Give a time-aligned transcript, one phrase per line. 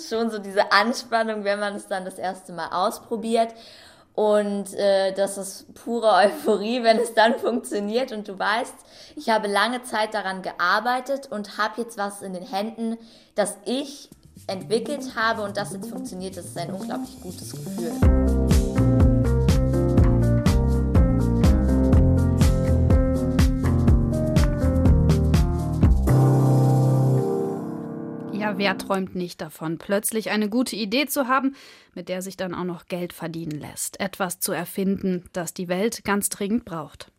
[0.00, 3.54] ist schon so diese Anspannung, wenn man es dann das erste Mal ausprobiert.
[4.14, 8.74] Und äh, das ist pure Euphorie, wenn es dann funktioniert und du weißt,
[9.16, 12.98] ich habe lange Zeit daran gearbeitet und habe jetzt was in den Händen,
[13.34, 14.10] das ich
[14.46, 16.36] entwickelt habe und das jetzt funktioniert.
[16.36, 18.59] Das ist ein unglaublich gutes Gefühl.
[28.58, 31.54] Wer träumt nicht davon, plötzlich eine gute Idee zu haben,
[31.94, 34.00] mit der sich dann auch noch Geld verdienen lässt.
[34.00, 37.10] Etwas zu erfinden, das die Welt ganz dringend braucht.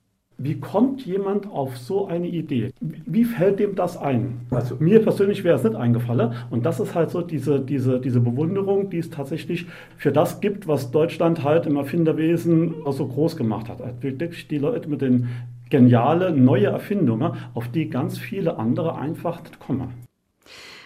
[0.43, 2.71] Wie kommt jemand auf so eine Idee?
[2.79, 4.41] Wie fällt dem das ein?
[4.49, 6.33] Also mir persönlich wäre es nicht eingefallen.
[6.49, 9.67] Und das ist halt so diese, diese, diese Bewunderung, die es tatsächlich
[9.97, 13.81] für das gibt, was Deutschland halt im Erfinderwesen so groß gemacht hat.
[13.81, 15.29] Also wirklich die Leute mit den
[15.69, 19.89] genialen, neuen Erfindungen, auf die ganz viele andere einfach kommen.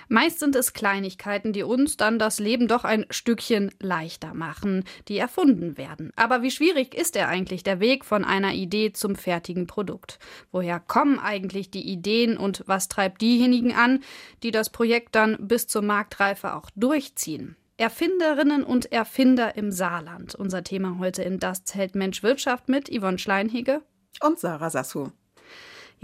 [0.07, 5.17] Meist sind es Kleinigkeiten, die uns dann das Leben doch ein Stückchen leichter machen, die
[5.17, 6.12] erfunden werden.
[6.15, 10.20] Aber wie schwierig ist er eigentlich der Weg von einer Idee zum fertigen Produkt?
[10.51, 14.01] Woher kommen eigentlich die Ideen und was treibt diejenigen an,
[14.43, 17.55] die das Projekt dann bis zur Marktreife auch durchziehen?
[17.77, 20.34] Erfinderinnen und Erfinder im Saarland.
[20.34, 23.81] Unser Thema heute in Das Zelt Mensch Wirtschaft mit Yvonne Schleinhege
[24.21, 25.12] und Sarah Sassou.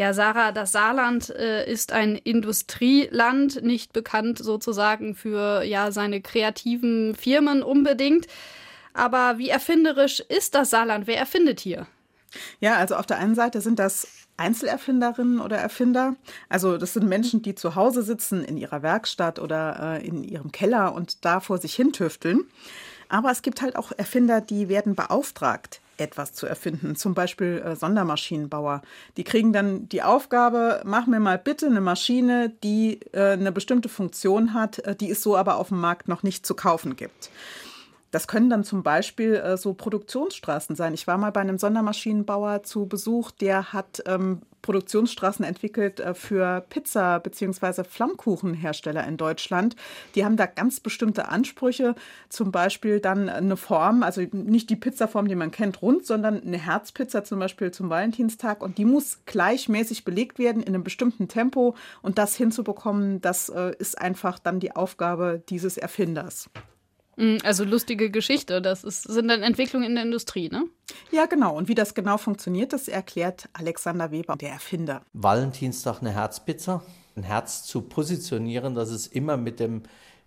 [0.02, 7.13] Ja, Sarah, das Saarland äh, ist ein Industrieland, nicht bekannt sozusagen für ja seine kreativen
[7.13, 8.25] Firmen unbedingt.
[8.95, 11.05] Aber wie erfinderisch ist das Saarland?
[11.05, 11.85] Wer erfindet hier?
[12.59, 16.15] Ja, also auf der einen Seite sind das Einzelerfinderinnen oder Erfinder.
[16.49, 20.52] Also das sind Menschen, die zu Hause sitzen in ihrer Werkstatt oder äh, in ihrem
[20.52, 22.45] Keller und da vor sich hin tüfteln.
[23.08, 26.95] Aber es gibt halt auch Erfinder, die werden beauftragt, etwas zu erfinden.
[26.95, 28.81] Zum Beispiel äh, Sondermaschinenbauer.
[29.17, 33.89] Die kriegen dann die Aufgabe, mach mir mal bitte eine Maschine, die äh, eine bestimmte
[33.89, 37.30] Funktion hat, äh, die es so aber auf dem Markt noch nicht zu kaufen gibt.
[38.12, 40.94] Das können dann zum Beispiel äh, so Produktionsstraßen sein.
[40.94, 46.61] Ich war mal bei einem Sondermaschinenbauer zu Besuch, der hat ähm, Produktionsstraßen entwickelt äh, für
[46.70, 47.83] Pizza- bzw.
[47.83, 49.76] Flammkuchenhersteller in Deutschland.
[50.16, 51.95] Die haben da ganz bestimmte Ansprüche,
[52.30, 56.58] zum Beispiel dann eine Form, also nicht die Pizzaform, die man kennt, rund, sondern eine
[56.58, 61.76] Herzpizza zum Beispiel zum Valentinstag und die muss gleichmäßig belegt werden in einem bestimmten Tempo
[62.02, 66.50] und das hinzubekommen, das äh, ist einfach dann die Aufgabe dieses Erfinders.
[67.21, 68.61] Mm, also lustige Geschichte.
[68.61, 70.65] Das ist, sind dann Entwicklungen in der Industrie, ne?
[71.11, 71.55] Ja, genau.
[71.55, 75.04] Und wie das genau funktioniert, das erklärt Alexander Weber, der Erfinder.
[75.14, 76.82] Valentinstag eine Herzpizza.
[77.15, 79.83] Ein Herz zu positionieren, dass es immer mit dem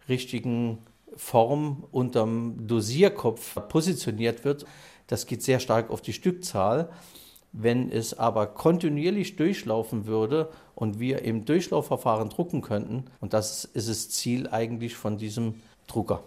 [0.08, 0.78] richtigen
[1.16, 4.64] Form unterm Dosierkopf positioniert wird.
[5.08, 6.90] Das geht sehr stark auf die Stückzahl.
[7.52, 13.88] Wenn es aber kontinuierlich durchlaufen würde und wir im Durchlaufverfahren drucken könnten, und das ist
[13.88, 16.22] das Ziel eigentlich von diesem Drucker.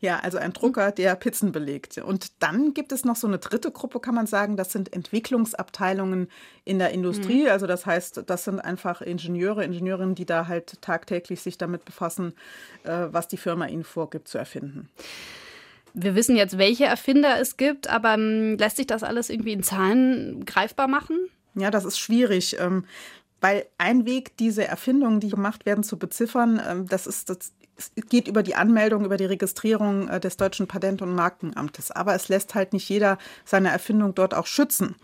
[0.00, 1.98] Ja, also ein Drucker, der Pizzen belegt.
[1.98, 6.28] Und dann gibt es noch so eine dritte Gruppe, kann man sagen, das sind Entwicklungsabteilungen
[6.64, 7.44] in der Industrie.
[7.44, 7.50] Mhm.
[7.50, 12.34] Also das heißt, das sind einfach Ingenieure, Ingenieurinnen, die da halt tagtäglich sich damit befassen,
[12.84, 14.88] äh, was die Firma ihnen vorgibt zu erfinden.
[15.92, 19.62] Wir wissen jetzt, welche Erfinder es gibt, aber ähm, lässt sich das alles irgendwie in
[19.62, 21.18] Zahlen greifbar machen?
[21.54, 22.56] Ja, das ist schwierig.
[22.60, 22.84] Ähm,
[23.40, 27.52] weil ein Weg, diese Erfindungen, die gemacht werden, zu beziffern, ähm, das ist das
[28.08, 31.90] geht über die Anmeldung, über die Registrierung äh, des deutschen Patent- und Markenamtes.
[31.90, 34.96] Aber es lässt halt nicht jeder seine Erfindung dort auch schützen.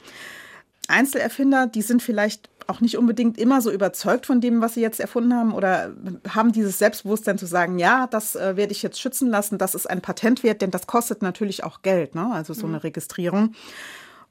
[0.89, 5.01] Einzelerfinder, die sind vielleicht auch nicht unbedingt immer so überzeugt von dem, was sie jetzt
[5.01, 5.93] erfunden haben oder
[6.29, 9.89] haben dieses Selbstbewusstsein zu sagen, ja, das äh, werde ich jetzt schützen lassen, das ist
[9.89, 12.29] ein Patent wert, denn das kostet natürlich auch Geld, ne?
[12.33, 12.83] also so eine mhm.
[12.83, 13.55] Registrierung.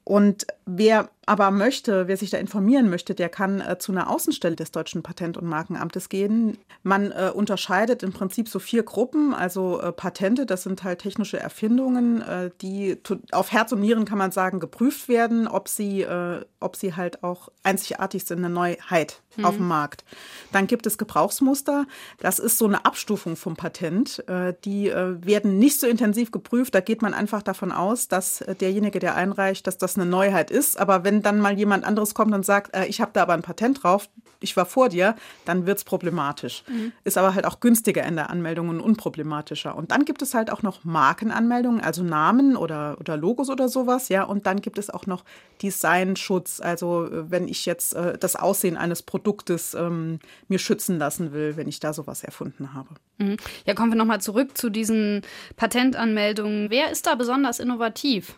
[0.04, 4.54] Und wer aber möchte, wer sich da informieren möchte, der kann äh, zu einer Außenstelle
[4.54, 6.56] des Deutschen Patent- und Markenamtes gehen.
[6.84, 9.34] Man äh, unterscheidet im Prinzip so vier Gruppen.
[9.34, 12.96] Also äh, Patente, das sind halt technische Erfindungen, äh, die
[13.32, 17.24] auf Herz und Nieren kann man sagen geprüft werden, ob sie, äh, ob sie halt
[17.24, 19.44] auch einzigartig sind, eine Neuheit mhm.
[19.44, 20.04] auf dem Markt.
[20.52, 21.86] Dann gibt es Gebrauchsmuster.
[22.20, 24.22] Das ist so eine Abstufung vom Patent.
[24.28, 26.74] Äh, die werden nicht so intensiv geprüft.
[26.74, 30.78] Da geht man einfach davon aus, dass derjenige, der einreicht, dass das eine Neuheit ist.
[30.78, 33.32] Aber wenn wenn dann mal jemand anderes kommt und sagt, äh, ich habe da aber
[33.32, 34.08] ein Patent drauf,
[34.40, 35.14] ich war vor dir,
[35.46, 36.62] dann wird es problematisch.
[36.68, 36.92] Mhm.
[37.04, 39.74] Ist aber halt auch günstiger in der Anmeldung und unproblematischer.
[39.74, 44.10] Und dann gibt es halt auch noch Markenanmeldungen, also Namen oder, oder Logos oder sowas,
[44.10, 44.24] ja.
[44.24, 45.24] Und dann gibt es auch noch
[45.62, 50.18] Designschutz, also äh, wenn ich jetzt äh, das Aussehen eines Produktes ähm,
[50.48, 52.90] mir schützen lassen will, wenn ich da sowas erfunden habe.
[53.16, 53.38] Mhm.
[53.64, 55.22] Ja, kommen wir nochmal zurück zu diesen
[55.56, 56.68] Patentanmeldungen.
[56.68, 58.34] Wer ist da besonders innovativ?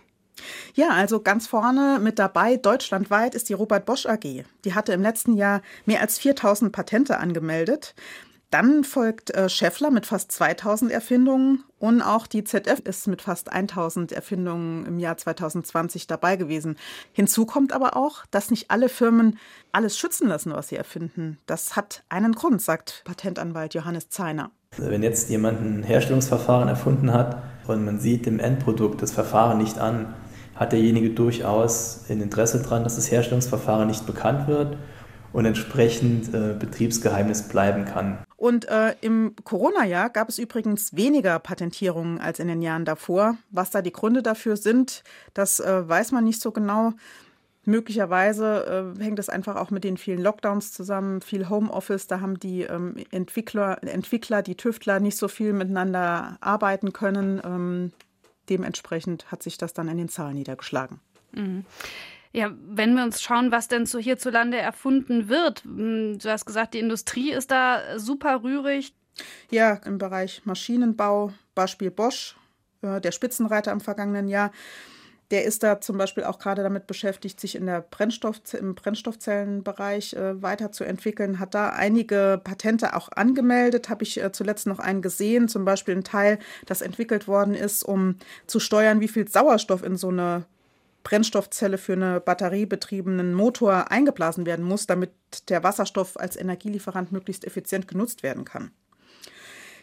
[0.74, 4.44] Ja, also ganz vorne mit dabei deutschlandweit ist die Robert Bosch AG.
[4.64, 7.94] Die hatte im letzten Jahr mehr als 4000 Patente angemeldet.
[8.50, 13.52] Dann folgt äh, Scheffler mit fast 2000 Erfindungen und auch die ZF ist mit fast
[13.52, 16.76] 1000 Erfindungen im Jahr 2020 dabei gewesen.
[17.12, 19.38] Hinzu kommt aber auch, dass nicht alle Firmen
[19.70, 21.38] alles schützen lassen, was sie erfinden.
[21.44, 24.50] Das hat einen Grund, sagt Patentanwalt Johannes Zeiner.
[24.78, 29.58] Also wenn jetzt jemand ein Herstellungsverfahren erfunden hat und man sieht dem Endprodukt das Verfahren
[29.58, 30.14] nicht an,
[30.58, 34.76] hat derjenige durchaus ein Interesse daran, dass das Herstellungsverfahren nicht bekannt wird
[35.32, 38.18] und entsprechend äh, Betriebsgeheimnis bleiben kann.
[38.36, 43.36] Und äh, im Corona-Jahr gab es übrigens weniger Patentierungen als in den Jahren davor.
[43.50, 45.02] Was da die Gründe dafür sind,
[45.34, 46.92] das äh, weiß man nicht so genau.
[47.64, 52.06] Möglicherweise äh, hängt es einfach auch mit den vielen Lockdowns zusammen, viel Homeoffice.
[52.06, 57.42] Da haben die ähm, Entwickler, Entwickler, die Tüftler nicht so viel miteinander arbeiten können.
[57.44, 57.92] Ähm,
[58.48, 61.00] dementsprechend hat sich das dann in den Zahlen niedergeschlagen.
[61.32, 61.64] Mhm.
[62.32, 65.64] Ja, wenn wir uns schauen, was denn so hierzulande erfunden wird.
[65.64, 68.94] Hm, du hast gesagt, die Industrie ist da super rührig.
[69.50, 72.36] Ja, im Bereich Maschinenbau, Beispiel Bosch,
[72.82, 74.52] äh, der Spitzenreiter im vergangenen Jahr.
[75.30, 80.14] Der ist da zum Beispiel auch gerade damit beschäftigt, sich in der Brennstoff, im Brennstoffzellenbereich
[80.14, 83.90] äh, weiterzuentwickeln, hat da einige Patente auch angemeldet.
[83.90, 87.82] Habe ich äh, zuletzt noch einen gesehen, zum Beispiel ein Teil, das entwickelt worden ist,
[87.82, 88.16] um
[88.46, 90.46] zu steuern, wie viel Sauerstoff in so eine
[91.04, 95.10] Brennstoffzelle für einen batteriebetriebenen Motor eingeblasen werden muss, damit
[95.48, 98.72] der Wasserstoff als Energielieferant möglichst effizient genutzt werden kann.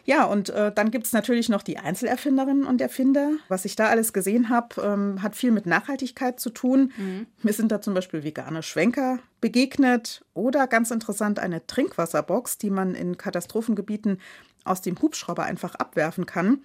[0.08, 3.32] Ja, und äh, dann gibt es natürlich noch die Einzelerfinderinnen und Erfinder.
[3.48, 6.94] Was ich da alles gesehen habe, ähm, hat viel mit Nachhaltigkeit zu tun.
[6.96, 7.26] Mhm.
[7.42, 12.94] Mir sind da zum Beispiel vegane Schwenker begegnet oder ganz interessant eine Trinkwasserbox, die man
[12.94, 14.22] in Katastrophengebieten
[14.64, 16.60] aus dem Hubschrauber einfach abwerfen kann.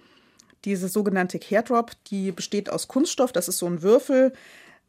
[0.63, 4.33] Diese sogenannte Caredrop, die besteht aus Kunststoff, das ist so ein Würfel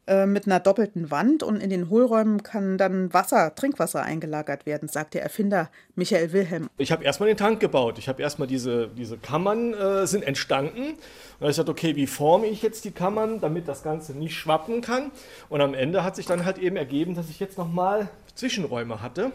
[0.05, 4.89] äh, mit einer doppelten Wand und in den Hohlräumen kann dann Wasser, Trinkwasser eingelagert werden,
[4.89, 6.69] sagt der Erfinder Michael Wilhelm.
[6.77, 7.97] Ich habe erstmal den Tank gebaut.
[7.97, 10.81] Ich habe erstmal diese, diese Kammern äh, sind entstanden.
[10.81, 14.35] Und habe ich gesagt, okay, wie forme ich jetzt die Kammern, damit das Ganze nicht
[14.35, 15.11] schwappen kann?
[15.47, 19.31] Und am Ende hat sich dann halt eben ergeben, dass ich jetzt nochmal Zwischenräume hatte,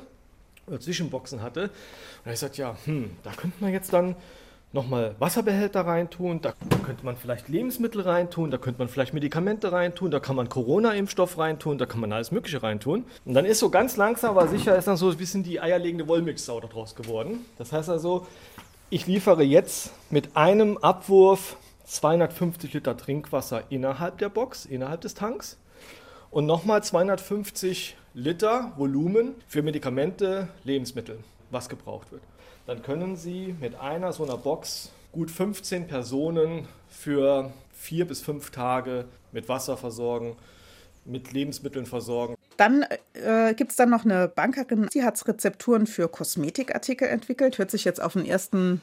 [0.66, 1.62] oder Zwischenboxen hatte.
[1.62, 1.70] Und
[2.26, 4.16] ich gesagt, ja, hm, da könnte man jetzt dann
[4.72, 6.52] nochmal Wasserbehälter reintun, da
[6.84, 11.38] könnte man vielleicht Lebensmittel reintun, da könnte man vielleicht Medikamente reintun, da kann man Corona-Impfstoff
[11.38, 13.04] reintun, da kann man alles Mögliche reintun.
[13.24, 16.06] Und dann ist so ganz langsam, aber sicher ist dann so ein bisschen die eierlegende
[16.06, 17.44] Wollmilchsau daraus geworden.
[17.56, 18.26] Das heißt also,
[18.90, 25.58] ich liefere jetzt mit einem Abwurf 250 Liter Trinkwasser innerhalb der Box, innerhalb des Tanks
[26.30, 31.18] und nochmal 250 Liter Volumen für Medikamente, Lebensmittel,
[31.50, 32.22] was gebraucht wird
[32.68, 38.50] dann können Sie mit einer so einer Box gut 15 Personen für vier bis fünf
[38.50, 40.36] Tage mit Wasser versorgen,
[41.06, 42.34] mit Lebensmitteln versorgen.
[42.58, 42.84] Dann
[43.14, 47.56] äh, gibt es dann noch eine Bankerin, sie hat Rezepturen für Kosmetikartikel entwickelt.
[47.56, 48.82] Hört sich jetzt auf den ersten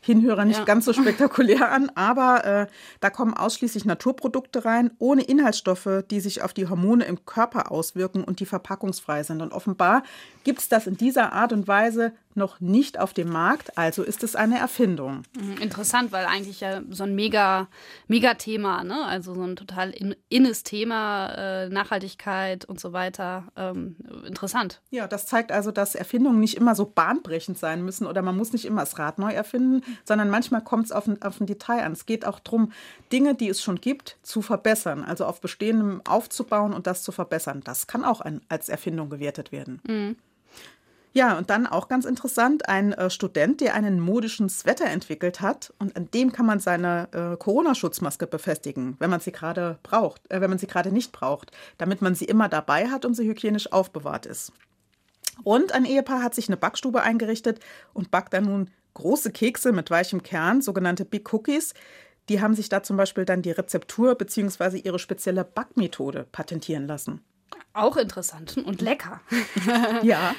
[0.00, 0.64] Hinhörer nicht ja.
[0.64, 2.66] ganz so spektakulär an, aber äh,
[3.00, 8.24] da kommen ausschließlich Naturprodukte rein, ohne Inhaltsstoffe, die sich auf die Hormone im Körper auswirken
[8.24, 9.42] und die verpackungsfrei sind.
[9.42, 10.04] Und offenbar
[10.42, 14.22] gibt es das in dieser Art und Weise noch nicht auf dem Markt, also ist
[14.22, 15.22] es eine Erfindung.
[15.38, 17.68] Mhm, interessant, weil eigentlich ja so ein mega,
[18.08, 19.04] mega Thema, ne?
[19.04, 23.44] also so ein total in, innes Thema, äh, Nachhaltigkeit und so weiter.
[23.56, 23.96] Ähm,
[24.26, 24.80] interessant.
[24.90, 28.52] Ja, das zeigt also, dass Erfindungen nicht immer so bahnbrechend sein müssen oder man muss
[28.52, 31.92] nicht immer das Rad neu erfinden, sondern manchmal kommt es auf, auf ein Detail an.
[31.92, 32.72] Es geht auch darum,
[33.12, 37.62] Dinge, die es schon gibt, zu verbessern, also auf Bestehendem aufzubauen und das zu verbessern.
[37.64, 39.80] Das kann auch ein, als Erfindung gewertet werden.
[39.86, 40.16] Mhm.
[41.16, 45.72] Ja, und dann auch ganz interessant, ein äh, Student, der einen modischen Sweater entwickelt hat
[45.78, 50.42] und an dem kann man seine äh, Corona-Schutzmaske befestigen, wenn man sie gerade braucht, äh,
[50.42, 53.72] wenn man sie gerade nicht braucht, damit man sie immer dabei hat und sie hygienisch
[53.72, 54.52] aufbewahrt ist.
[55.42, 57.60] Und ein Ehepaar hat sich eine Backstube eingerichtet
[57.94, 61.72] und backt dann nun große Kekse mit weichem Kern, sogenannte Big Cookies.
[62.28, 64.80] Die haben sich da zum Beispiel dann die Rezeptur bzw.
[64.80, 67.22] ihre spezielle Backmethode patentieren lassen.
[67.72, 69.22] Auch interessant und lecker.
[70.02, 70.34] ja.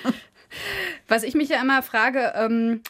[1.07, 2.81] Was ich mich ja immer frage, ähm,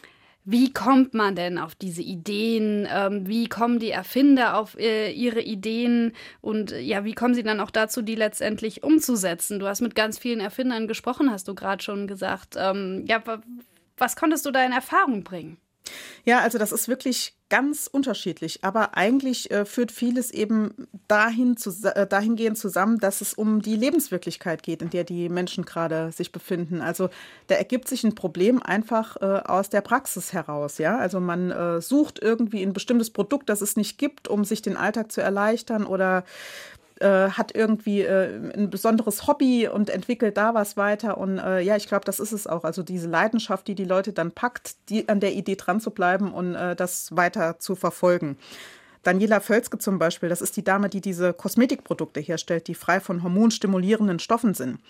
[0.50, 2.88] wie kommt man denn auf diese Ideen?
[2.90, 6.12] Ähm, wie kommen die Erfinder auf äh, ihre Ideen?
[6.40, 9.58] Und äh, ja, wie kommen sie dann auch dazu, die letztendlich umzusetzen?
[9.58, 12.54] Du hast mit ganz vielen Erfindern gesprochen, hast du gerade schon gesagt.
[12.56, 13.22] Ähm, ja,
[13.98, 15.58] was konntest du da in Erfahrung bringen?
[16.24, 21.70] Ja, also das ist wirklich ganz unterschiedlich, aber eigentlich äh, führt vieles eben dahin zu,
[21.82, 26.30] äh, dahingehend zusammen, dass es um die Lebenswirklichkeit geht, in der die Menschen gerade sich
[26.30, 26.82] befinden.
[26.82, 27.08] Also
[27.46, 30.78] da ergibt sich ein Problem einfach äh, aus der Praxis heraus.
[30.78, 34.60] Ja, also man äh, sucht irgendwie ein bestimmtes Produkt, das es nicht gibt, um sich
[34.60, 36.24] den Alltag zu erleichtern oder
[37.00, 41.18] äh, hat irgendwie äh, ein besonderes Hobby und entwickelt da was weiter.
[41.18, 42.64] Und äh, ja, ich glaube, das ist es auch.
[42.64, 46.32] Also diese Leidenschaft, die die Leute dann packt, die, an der Idee dran zu bleiben
[46.32, 48.36] und äh, das weiter zu verfolgen.
[49.02, 53.22] Daniela Völzke zum Beispiel, das ist die Dame, die diese Kosmetikprodukte herstellt, die frei von
[53.22, 54.80] hormonstimulierenden Stoffen sind.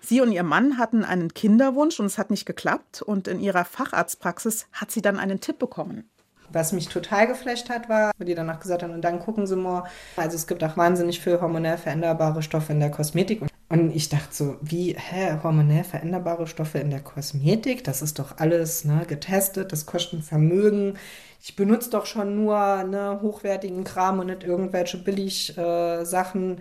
[0.00, 3.00] Sie und ihr Mann hatten einen Kinderwunsch und es hat nicht geklappt.
[3.00, 6.10] Und in ihrer Facharztpraxis hat sie dann einen Tipp bekommen.
[6.54, 9.56] Was mich total geflasht hat, war, wo die danach gesagt haben, und dann gucken Sie
[9.56, 9.84] mal.
[10.16, 13.42] Also es gibt auch wahnsinnig viel hormonell veränderbare Stoffe in der Kosmetik.
[13.68, 17.82] Und ich dachte so, wie, hä, hormonell veränderbare Stoffe in der Kosmetik?
[17.82, 20.96] Das ist doch alles ne, getestet, das kostet ein Vermögen.
[21.42, 26.58] Ich benutze doch schon nur ne, hochwertigen Kram und nicht irgendwelche Billig-Sachen.
[26.58, 26.60] Äh,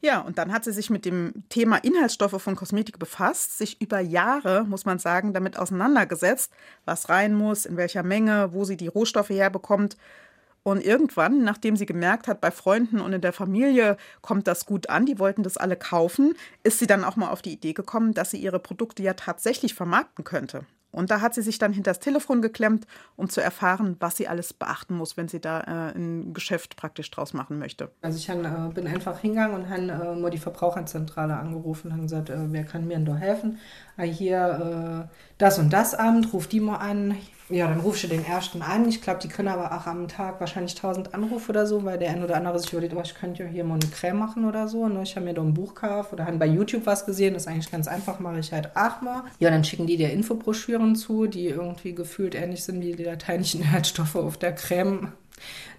[0.00, 4.00] ja, und dann hat sie sich mit dem Thema Inhaltsstoffe von Kosmetik befasst, sich über
[4.00, 6.52] Jahre, muss man sagen, damit auseinandergesetzt,
[6.84, 9.96] was rein muss, in welcher Menge, wo sie die Rohstoffe herbekommt.
[10.62, 14.90] Und irgendwann, nachdem sie gemerkt hat, bei Freunden und in der Familie kommt das gut
[14.90, 16.34] an, die wollten das alle kaufen,
[16.64, 19.74] ist sie dann auch mal auf die Idee gekommen, dass sie ihre Produkte ja tatsächlich
[19.74, 20.66] vermarkten könnte.
[20.96, 22.86] Und da hat sie sich dann hinter das Telefon geklemmt,
[23.16, 27.10] um zu erfahren, was sie alles beachten muss, wenn sie da äh, ein Geschäft praktisch
[27.10, 27.90] draus machen möchte.
[28.00, 32.02] Also ich han, äh, bin einfach hingegangen und habe äh, nur die Verbraucherzentrale angerufen und
[32.02, 33.58] gesagt, äh, wer kann mir denn da helfen?
[33.98, 37.14] Ah, hier äh, das und das Amt, ruf die mal an.
[37.48, 38.88] Ja, dann rufst du den ersten an.
[38.88, 42.10] Ich glaube, die können aber auch am Tag wahrscheinlich 1000 Anrufe oder so, weil der
[42.10, 44.66] ein oder andere sich überlegt, oh, ich könnte ja hier mal eine Creme machen oder
[44.66, 44.88] so.
[44.88, 45.02] Ne?
[45.04, 47.34] Ich habe mir da ein Buch gekauft oder habe bei YouTube was gesehen.
[47.34, 49.22] Das ist eigentlich ganz einfach, mache ich halt auch mal.
[49.38, 53.60] Ja, dann schicken die dir Infobroschüren zu, die irgendwie gefühlt ähnlich sind wie die lateinischen
[53.62, 55.12] Inhaltsstoffe auf der Creme.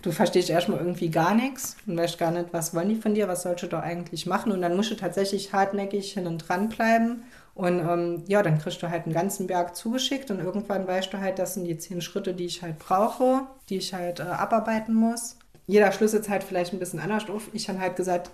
[0.01, 3.27] Du verstehst erstmal irgendwie gar nichts und weißt gar nicht, was wollen die von dir,
[3.27, 4.51] was sollst du da eigentlich machen.
[4.51, 7.23] Und dann musst du tatsächlich hartnäckig hin und dran bleiben
[7.57, 11.17] und ähm, ja, dann kriegst du halt einen ganzen Berg zugeschickt und irgendwann weißt du
[11.17, 14.93] halt, das sind die zehn Schritte, die ich halt brauche, die ich halt äh, abarbeiten
[14.93, 15.37] muss.
[15.65, 17.49] Jeder schlüsselt halt vielleicht ein bisschen anders auf.
[17.53, 18.29] Ich habe halt gesagt,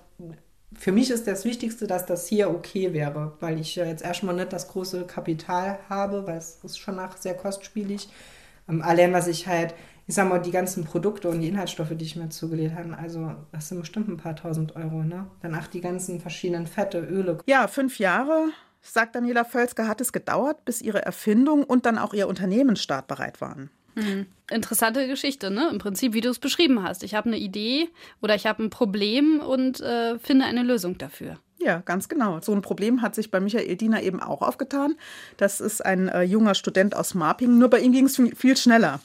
[0.75, 4.51] für mich ist das Wichtigste, dass das hier okay wäre, weil ich jetzt erstmal nicht
[4.51, 8.09] das große Kapital habe, weil es ist schon nach sehr kostspielig.
[8.67, 9.73] Ähm, allein was ich halt,
[10.05, 13.35] ich sag mal, die ganzen Produkte und die Inhaltsstoffe, die ich mir zugelegt habe, also
[13.51, 15.27] das sind bestimmt ein paar tausend Euro, ne?
[15.41, 17.37] Danach die ganzen verschiedenen Fette, Öle.
[17.45, 18.49] Ja, fünf Jahre
[18.81, 23.39] sagt Daniela Völzke, hat es gedauert, bis ihre Erfindung und dann auch ihr Unternehmen startbereit
[23.39, 23.69] waren.
[23.95, 24.25] Mhm.
[24.51, 25.69] Interessante Geschichte, ne?
[25.71, 27.03] Im Prinzip, wie du es beschrieben hast.
[27.03, 27.89] Ich habe eine Idee
[28.21, 31.37] oder ich habe ein Problem und äh, finde eine Lösung dafür.
[31.59, 32.41] Ja, ganz genau.
[32.41, 34.95] So ein Problem hat sich bei Michael Diener eben auch aufgetan.
[35.37, 38.99] Das ist ein äh, junger Student aus Marping, nur bei ihm ging es viel schneller.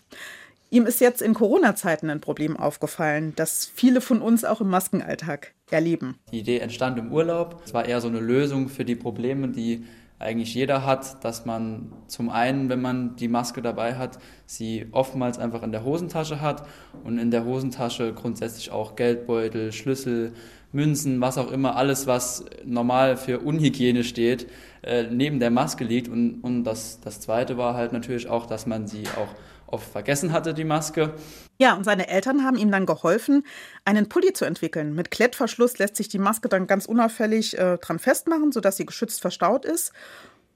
[0.70, 5.54] Ihm ist jetzt in Corona-Zeiten ein Problem aufgefallen, das viele von uns auch im Maskenalltag
[5.70, 6.18] erleben.
[6.30, 7.62] Die Idee entstand im Urlaub.
[7.64, 9.86] Es war eher so eine Lösung für die Probleme, die
[10.18, 15.38] eigentlich jeder hat, dass man zum einen, wenn man die Maske dabei hat, sie oftmals
[15.38, 16.66] einfach in der Hosentasche hat
[17.04, 20.32] und in der Hosentasche grundsätzlich auch Geldbeutel, Schlüssel,
[20.72, 24.48] Münzen, was auch immer, alles, was normal für Unhygiene steht,
[24.82, 26.08] äh, neben der Maske liegt.
[26.08, 29.34] Und, und das, das Zweite war halt natürlich auch, dass man sie auch
[29.68, 31.14] oft vergessen hatte, die Maske.
[31.58, 33.44] Ja, und seine Eltern haben ihm dann geholfen,
[33.84, 34.94] einen Pulli zu entwickeln.
[34.94, 39.20] Mit Klettverschluss lässt sich die Maske dann ganz unauffällig äh, dran festmachen, sodass sie geschützt
[39.20, 39.92] verstaut ist.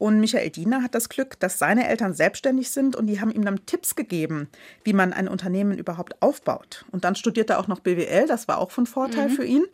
[0.02, 3.44] Und Michael Diener hat das Glück, dass seine Eltern selbstständig sind und die haben ihm
[3.44, 4.49] dann Tipps gegeben,
[4.82, 6.85] wie man ein Unternehmen überhaupt aufbaut.
[6.90, 9.32] Und dann studiert er auch noch BWL, das war auch von Vorteil mhm.
[9.32, 9.64] für ihn.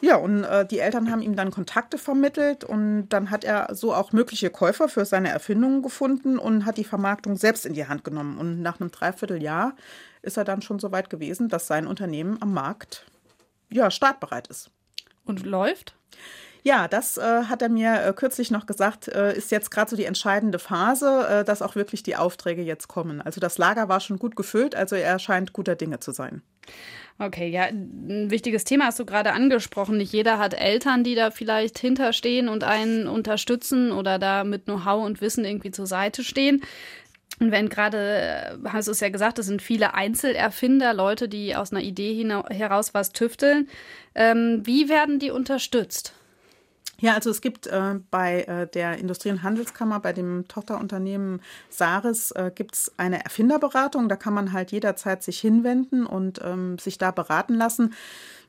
[0.00, 3.92] Ja, und äh, die Eltern haben ihm dann Kontakte vermittelt und dann hat er so
[3.92, 8.04] auch mögliche Käufer für seine Erfindungen gefunden und hat die Vermarktung selbst in die Hand
[8.04, 8.38] genommen.
[8.38, 9.76] Und nach einem Dreivierteljahr
[10.22, 13.04] ist er dann schon so weit gewesen, dass sein Unternehmen am Markt
[13.68, 14.70] ja, startbereit ist.
[15.26, 15.94] Und läuft?
[16.66, 19.96] Ja, das äh, hat er mir äh, kürzlich noch gesagt, äh, ist jetzt gerade so
[19.96, 23.20] die entscheidende Phase, äh, dass auch wirklich die Aufträge jetzt kommen.
[23.20, 26.40] Also das Lager war schon gut gefüllt, also er scheint guter Dinge zu sein.
[27.18, 29.98] Okay, ja, ein wichtiges Thema hast du gerade angesprochen.
[29.98, 35.04] Nicht jeder hat Eltern, die da vielleicht hinterstehen und einen unterstützen oder da mit Know-how
[35.04, 36.62] und Wissen irgendwie zur Seite stehen.
[37.40, 41.54] Und wenn gerade, äh, hast du es ja gesagt, es sind viele Einzelerfinder, Leute, die
[41.54, 43.68] aus einer Idee heraus was tüfteln.
[44.14, 46.14] Ähm, wie werden die unterstützt?
[47.00, 52.30] Ja, also es gibt äh, bei äh, der Industrie- und Handelskammer, bei dem Tochterunternehmen Saris,
[52.32, 54.08] äh, gibt es eine Erfinderberatung.
[54.08, 57.94] Da kann man halt jederzeit sich hinwenden und ähm, sich da beraten lassen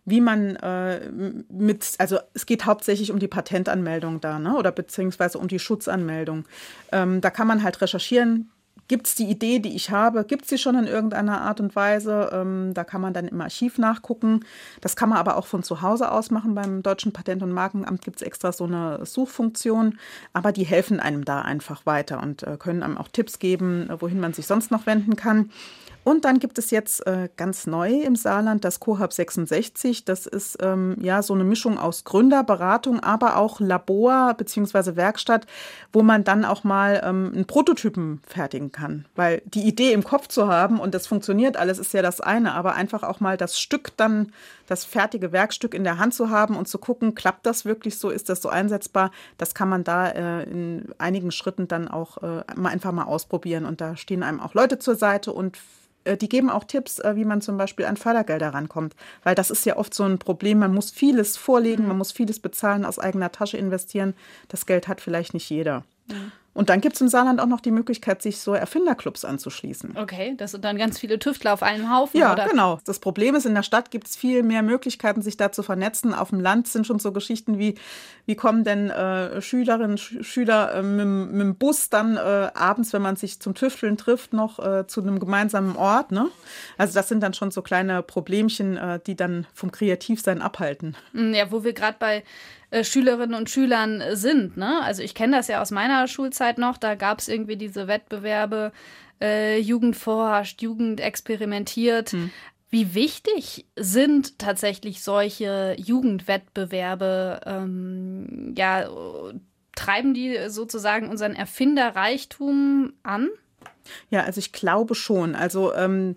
[0.06, 1.12] wie man äh,
[1.50, 4.56] mit, also es geht hauptsächlich um die Patentanmeldung da, ne?
[4.56, 6.46] oder beziehungsweise um die Schutzanmeldung.
[6.92, 8.52] Ähm, da kann man halt recherchieren,
[8.88, 11.76] Gibt es die Idee, die ich habe, gibt es sie schon in irgendeiner Art und
[11.76, 12.30] Weise?
[12.32, 14.46] Ähm, da kann man dann im Archiv nachgucken.
[14.80, 16.54] Das kann man aber auch von zu Hause aus machen.
[16.54, 19.98] Beim Deutschen Patent- und Markenamt gibt es extra so eine Suchfunktion.
[20.34, 24.20] Aber die helfen einem da einfach weiter und äh, können einem auch Tipps geben, wohin
[24.20, 25.50] man sich sonst noch wenden kann.
[26.06, 30.06] Und dann gibt es jetzt äh, ganz neu im Saarland das Cohab 66.
[30.06, 34.96] Das ist ähm, ja so eine Mischung aus Gründerberatung, aber auch Labor bzw.
[34.96, 35.48] Werkstatt,
[35.92, 39.06] wo man dann auch mal ähm, einen Prototypen fertigen kann.
[39.16, 42.54] Weil die Idee im Kopf zu haben und das funktioniert alles ist ja das eine,
[42.54, 44.32] aber einfach auch mal das Stück dann,
[44.68, 48.12] das fertige Werkstück in der Hand zu haben und zu gucken, klappt das wirklich so,
[48.12, 49.10] ist das so einsetzbar,
[49.40, 53.66] das kann man da äh, in einigen Schritten dann auch äh, einfach mal ausprobieren.
[53.66, 55.58] Und da stehen einem auch Leute zur Seite und
[56.06, 58.96] die geben auch Tipps, äh, wie man zum Beispiel an Fördergelder rankommt.
[59.24, 60.60] Weil das ist ja oft so ein Problem.
[60.60, 61.90] Man muss vieles vorlegen, mhm.
[61.90, 64.14] man muss vieles bezahlen, aus eigener Tasche investieren.
[64.48, 65.84] Das Geld hat vielleicht nicht jeder.
[66.08, 66.32] Mhm.
[66.56, 69.98] Und dann gibt es im Saarland auch noch die Möglichkeit, sich so Erfinderclubs anzuschließen.
[69.98, 72.18] Okay, das sind dann ganz viele Tüftler auf einem Haufen.
[72.18, 72.48] Ja, oder?
[72.48, 72.80] genau.
[72.86, 76.14] Das Problem ist, in der Stadt gibt es viel mehr Möglichkeiten, sich da zu vernetzen.
[76.14, 77.76] Auf dem Land sind schon so Geschichten wie,
[78.26, 82.94] wie kommen denn äh, Schülerinnen, Sch Schüler äh, mit, mit, dem Bus dann äh, abends,
[82.94, 86.14] wenn man sich zum Tüfteln trifft, noch äh, zu einem gemeinsamen Ort.
[86.14, 86.30] Ne?
[86.78, 90.96] Also das sind dann schon so kleine Problemchen, äh, die dann vom Kreativsein abhalten.
[91.14, 92.24] Ja, wo wir gerade bei
[92.84, 94.58] Schülerinnen und Schülern sind.
[94.58, 94.82] Ne?
[94.82, 98.72] Also ich kenne das ja aus meiner Schulzeit noch, da gab es irgendwie diese Wettbewerbe,
[99.22, 102.12] äh, Jugend forscht, Jugend experimentiert.
[102.12, 102.32] Hm.
[102.70, 107.42] Wie wichtig sind tatsächlich solche Jugendwettbewerbe?
[107.46, 108.90] Ähm, ja,
[109.76, 113.30] treiben die sozusagen unseren Erfinderreichtum an?
[114.10, 115.36] Ja, also ich glaube schon.
[115.36, 116.16] Also ähm,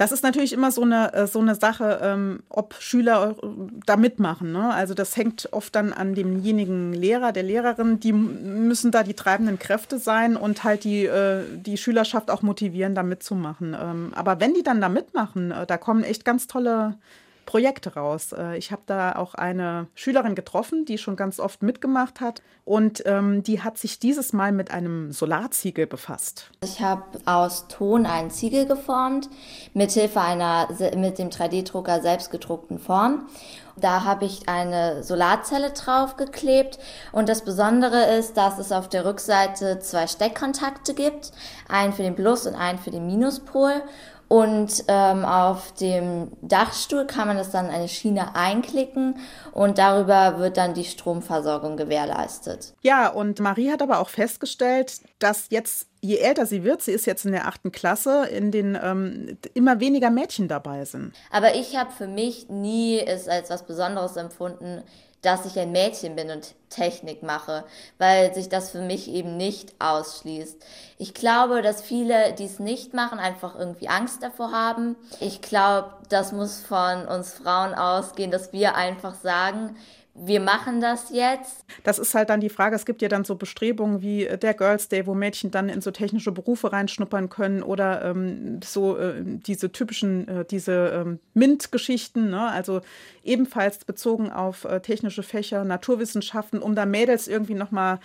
[0.00, 3.46] das ist natürlich immer so eine, äh, so eine Sache, ähm, ob Schüler äh,
[3.84, 4.50] da mitmachen.
[4.50, 4.72] Ne?
[4.72, 8.00] Also das hängt oft dann an demjenigen Lehrer, der Lehrerin.
[8.00, 12.94] Die müssen da die treibenden Kräfte sein und halt die, äh, die Schülerschaft auch motivieren,
[12.94, 13.76] da mitzumachen.
[13.78, 16.94] Ähm, aber wenn die dann da mitmachen, da kommen echt ganz tolle
[17.50, 18.32] Projekte raus.
[18.32, 23.02] Äh, ich habe da auch eine Schülerin getroffen, die schon ganz oft mitgemacht hat und
[23.06, 26.52] ähm, die hat sich dieses Mal mit einem Solarziegel befasst.
[26.62, 29.28] Ich habe aus Ton einen Ziegel geformt,
[29.74, 33.26] mithilfe einer mit dem 3D-Drucker selbst gedruckten Form.
[33.76, 36.78] Da habe ich eine Solarzelle draufgeklebt
[37.10, 41.32] und das Besondere ist, dass es auf der Rückseite zwei Steckkontakte gibt,
[41.68, 43.82] einen für den Plus- und einen für den Minuspol
[44.30, 49.16] und ähm, auf dem Dachstuhl kann man das dann eine Schiene einklicken
[49.50, 52.74] und darüber wird dann die Stromversorgung gewährleistet.
[52.80, 57.06] Ja, und Marie hat aber auch festgestellt, dass jetzt, je älter sie wird, sie ist
[57.06, 61.12] jetzt in der achten Klasse, in den ähm, immer weniger Mädchen dabei sind.
[61.32, 64.84] Aber ich habe für mich nie es als was Besonderes empfunden,
[65.22, 67.64] dass ich ein Mädchen bin und Technik mache,
[67.98, 70.64] weil sich das für mich eben nicht ausschließt.
[70.98, 74.96] Ich glaube, dass viele, die es nicht machen, einfach irgendwie Angst davor haben.
[75.18, 79.76] Ich glaube, das muss von uns Frauen ausgehen, dass wir einfach sagen,
[80.22, 81.64] wir machen das jetzt.
[81.82, 84.52] Das ist halt dann die Frage, es gibt ja dann so Bestrebungen wie äh, der
[84.52, 89.22] Girls Day, wo Mädchen dann in so technische Berufe reinschnuppern können oder ähm, so äh,
[89.24, 92.50] diese typischen, äh, diese ähm, MINT-Geschichten, ne?
[92.50, 92.82] also
[93.24, 97.98] ebenfalls bezogen auf äh, technische Fächer, Naturwissenschaften, um da Mädels irgendwie nochmal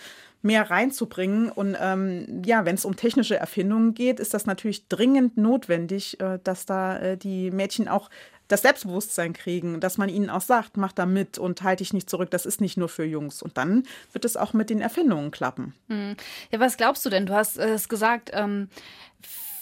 [0.45, 1.49] mehr reinzubringen.
[1.49, 6.39] Und ähm, ja, wenn es um technische Erfindungen geht, ist das natürlich dringend notwendig, äh,
[6.43, 8.10] dass da äh, die Mädchen auch
[8.47, 12.10] das Selbstbewusstsein kriegen, dass man ihnen auch sagt, mach da mit und halte dich nicht
[12.10, 13.41] zurück, das ist nicht nur für Jungs.
[13.41, 15.73] Und dann wird es auch mit den Erfindungen klappen.
[15.89, 16.15] Hm.
[16.51, 17.25] Ja, was glaubst du denn?
[17.25, 18.69] Du hast es gesagt, ähm,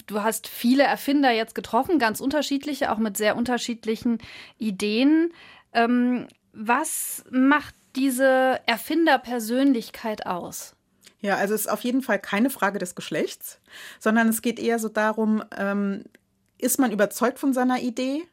[0.07, 4.19] du hast viele Erfinder jetzt getroffen, ganz unterschiedliche, auch mit sehr unterschiedlichen
[4.57, 5.33] Ideen.
[5.73, 10.75] Ähm, was macht diese Erfinderpersönlichkeit aus?
[11.19, 13.59] Ja, also es ist auf jeden Fall keine Frage des Geschlechts,
[13.99, 16.03] sondern es geht eher so darum, ähm,
[16.57, 18.23] ist man überzeugt von seiner Idee?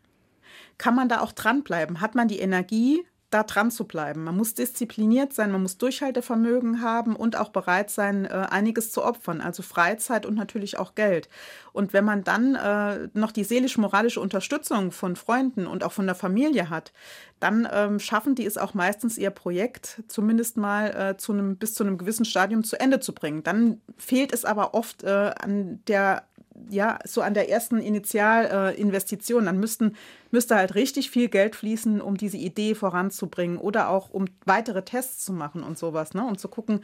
[0.78, 2.00] Kann man da auch dranbleiben?
[2.00, 4.24] Hat man die Energie, da dran zu bleiben?
[4.24, 9.04] Man muss diszipliniert sein, man muss Durchhaltevermögen haben und auch bereit sein, äh, einiges zu
[9.04, 11.28] opfern, also Freizeit und natürlich auch Geld.
[11.72, 16.16] Und wenn man dann äh, noch die seelisch-moralische Unterstützung von Freunden und auch von der
[16.16, 16.92] Familie hat,
[17.38, 21.74] dann ähm, schaffen die es auch meistens, ihr Projekt zumindest mal äh, zu einem, bis
[21.74, 23.44] zu einem gewissen Stadium zu Ende zu bringen.
[23.44, 26.24] Dann fehlt es aber oft an der
[26.68, 29.96] ja, so an der ersten Initialinvestition, dann müssten,
[30.30, 35.24] müsste halt richtig viel Geld fließen, um diese Idee voranzubringen oder auch um weitere Tests
[35.24, 36.24] zu machen und sowas, ne?
[36.24, 36.80] um zu gucken,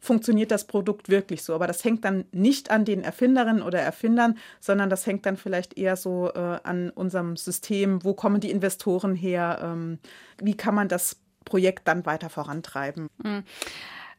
[0.00, 1.54] funktioniert das Produkt wirklich so.
[1.54, 5.76] Aber das hängt dann nicht an den Erfinderinnen oder Erfindern, sondern das hängt dann vielleicht
[5.76, 8.04] eher so äh, an unserem System.
[8.04, 9.58] Wo kommen die Investoren her?
[9.62, 9.98] Ähm,
[10.40, 13.08] wie kann man das Projekt dann weiter vorantreiben?
[13.22, 13.42] Mhm.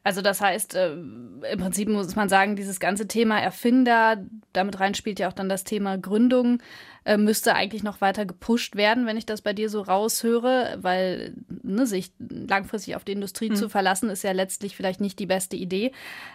[0.02, 4.94] Also das heißt, äh, im Prinzip muss man sagen, dieses ganze Thema Erfinder, damit rein
[4.94, 6.62] spielt ja auch dann das Thema Gründung,
[7.04, 11.34] äh, müsste eigentlich noch weiter gepusht werden, wenn ich das bei dir so raushöre, weil
[11.62, 13.56] ne, sich langfristig auf die Industrie mhm.
[13.56, 15.92] zu verlassen, ist ja letztlich vielleicht nicht die beste Idee.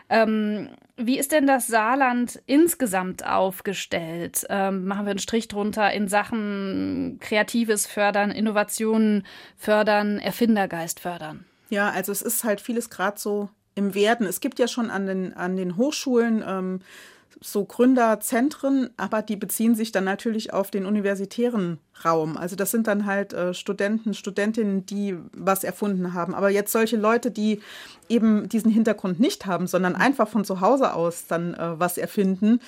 [0.09, 4.45] Ähm, wie ist denn das Saarland insgesamt aufgestellt?
[4.49, 9.25] Ähm, machen wir einen Strich drunter in Sachen Kreatives fördern, Innovationen
[9.57, 11.45] fördern, Erfindergeist fördern?
[11.69, 14.25] Ja, also es ist halt vieles gerade so im Werden.
[14.25, 16.79] Es gibt ja schon an den, an den Hochschulen ähm,
[17.41, 22.37] so Gründerzentren, aber die beziehen sich dann natürlich auf den universitären Raum.
[22.37, 26.33] Also das sind dann halt äh, Studenten, Studentinnen, die was erfunden haben.
[26.33, 27.61] Aber jetzt solche Leute, die
[28.07, 32.59] eben diesen Hintergrund nicht haben, sondern einfach von zu Hause aus dann äh, was erfinden,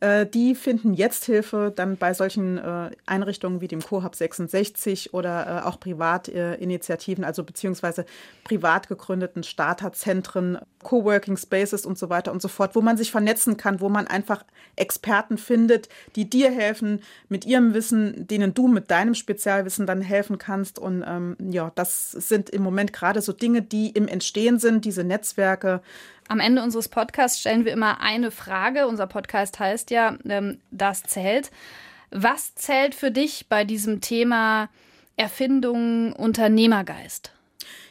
[0.00, 5.64] äh, die finden jetzt Hilfe dann bei solchen äh, Einrichtungen wie dem Cohab 66 oder
[5.64, 8.06] äh, auch Privatinitiativen, also beziehungsweise
[8.44, 13.56] privat gegründeten Starterzentren, Coworking Spaces und so weiter und so fort, wo man sich vernetzen
[13.56, 14.44] kann, wo man einfach
[14.76, 20.38] Experten findet, die dir helfen mit ihrem Wissen, denen du mit deinem Spezialwissen dann helfen
[20.38, 20.78] kannst.
[20.78, 25.02] Und ähm, ja, das sind im Moment gerade so Dinge, die im Entstehen sind, diese
[25.02, 25.82] Netzwerke.
[26.28, 28.86] Am Ende unseres Podcasts stellen wir immer eine Frage.
[28.86, 31.50] Unser Podcast heißt ja, ähm, das zählt.
[32.10, 34.68] Was zählt für dich bei diesem Thema
[35.16, 37.32] Erfindung, Unternehmergeist?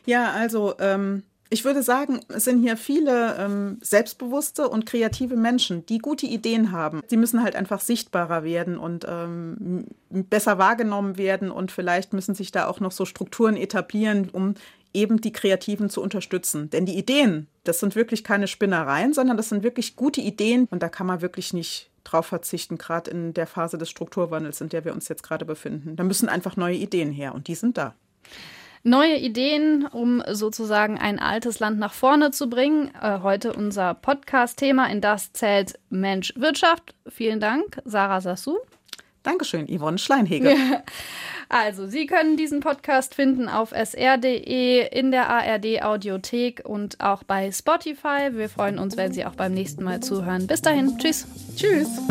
[0.06, 5.86] Ja, also ähm, ich würde sagen, es sind hier viele ähm, selbstbewusste und kreative Menschen,
[5.86, 7.02] die gute Ideen haben.
[7.08, 12.52] Sie müssen halt einfach sichtbarer werden und ähm, besser wahrgenommen werden und vielleicht müssen sich
[12.52, 14.56] da auch noch so Strukturen etablieren, um
[14.98, 16.70] eben die Kreativen zu unterstützen.
[16.70, 20.82] Denn die Ideen, das sind wirklich keine Spinnereien, sondern das sind wirklich gute Ideen und
[20.84, 24.86] da kann man wirklich nicht drauf verzichten, gerade in der Phase des Strukturwandels, in der
[24.86, 25.96] wir uns jetzt gerade befinden.
[25.96, 27.94] Da müssen einfach neue Ideen her und die sind da.
[28.84, 32.92] Neue Ideen, um sozusagen ein altes Land nach vorne zu bringen.
[33.02, 36.96] Äh, heute unser Podcast-Thema, in das zählt Mensch Wirtschaft.
[37.08, 38.60] Vielen Dank, Sarah Sassou.
[39.28, 40.56] Dankeschön, Yvonne Schleinhege.
[41.50, 47.54] Also, Sie können diesen Podcast finden auf sr.de, in der ARD Audiothek und auch bei
[47.54, 48.32] Spotify.
[48.32, 50.46] Wir freuen uns, wenn Sie auch beim nächsten Mal zuhören.
[50.48, 51.26] Bis dahin, tschüss.
[51.56, 52.02] Tschüss.